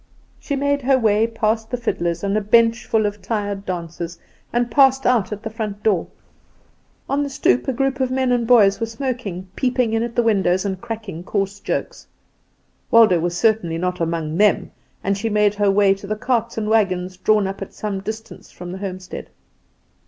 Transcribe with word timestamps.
She 0.39 0.55
made 0.55 0.81
her 0.81 0.97
way 0.97 1.27
past 1.27 1.69
the 1.69 1.77
fiddlers, 1.77 2.23
and 2.23 2.35
a 2.35 2.41
bench 2.41 2.87
full 2.87 3.05
of 3.05 3.21
tired 3.21 3.67
dancers, 3.67 4.17
and 4.51 4.71
passed 4.71 5.05
out 5.05 5.31
at 5.31 5.43
the 5.43 5.49
front 5.51 5.83
door. 5.83 6.07
On 7.07 7.21
the 7.21 7.29
stoep 7.29 7.67
a 7.67 7.71
group 7.73 7.99
of 7.99 8.09
men 8.09 8.31
and 8.31 8.47
boys 8.47 8.79
were 8.79 8.87
smoking, 8.87 9.47
peeping 9.55 9.93
in 9.93 10.01
at 10.01 10.15
the 10.15 10.23
windows, 10.23 10.65
and 10.65 10.81
cracking 10.81 11.23
coarse 11.23 11.59
jokes. 11.59 12.07
Waldo 12.89 13.19
was 13.19 13.37
certainly 13.37 13.77
not 13.77 14.01
among 14.01 14.37
them, 14.37 14.71
and 15.03 15.15
she 15.19 15.29
made 15.29 15.53
her 15.53 15.69
way 15.69 15.93
to 15.93 16.07
the 16.07 16.15
carts 16.15 16.57
and 16.57 16.67
wagons 16.67 17.15
drawn 17.17 17.45
up 17.45 17.61
at 17.61 17.75
some 17.75 17.99
distance 17.99 18.49
from 18.51 18.71
the 18.71 18.79
homestead. 18.79 19.29